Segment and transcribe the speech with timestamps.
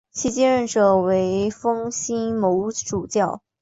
[0.11, 3.43] 其继任者为封新卯主教。